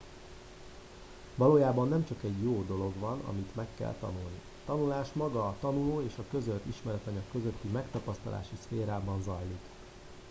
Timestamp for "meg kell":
3.55-3.95